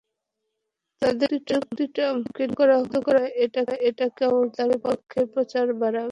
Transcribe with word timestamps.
তাঁদের 1.01 1.31
যুক্তি, 1.49 1.83
ট্রাম্পকে 1.95 2.43
নিষিদ্ধ 2.45 2.93
করা 2.99 3.19
হলে 3.19 3.33
এটা 3.89 4.05
কেবল 4.17 4.43
তাঁর 4.55 4.71
পক্ষেই 4.85 5.25
প্রচার 5.33 5.65
বাড়াবে। 5.81 5.99